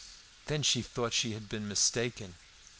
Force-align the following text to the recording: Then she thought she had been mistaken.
Then 0.47 0.63
she 0.63 0.81
thought 0.81 1.13
she 1.13 1.33
had 1.33 1.47
been 1.47 1.67
mistaken. 1.67 2.33